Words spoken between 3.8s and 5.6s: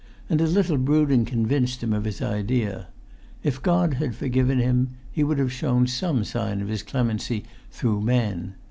had forgiven him, He would have